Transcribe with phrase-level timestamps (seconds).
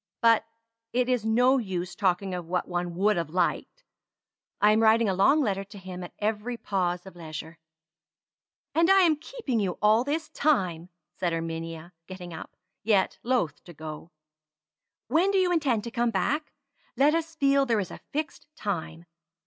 [0.19, 0.47] But
[0.93, 3.83] it is no use talking of what one would have liked.
[4.59, 7.59] I am writing a long letter to him at every pause of leisure."
[8.73, 14.09] "And I'm keeping you all this time," said Erminia, getting up, yet loth to go.
[15.07, 16.51] "When do you intend to come back?
[16.97, 19.05] Let us feel there is a fixed time.